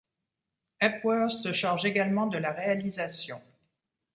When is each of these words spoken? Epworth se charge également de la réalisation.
Epworth 0.79 1.29
se 1.31 1.53
charge 1.53 1.85
également 1.85 2.25
de 2.25 2.39
la 2.39 2.51
réalisation. 2.51 3.39